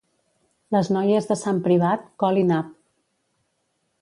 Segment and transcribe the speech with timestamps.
[0.75, 2.73] Les noies de Sant Privat, col i nap.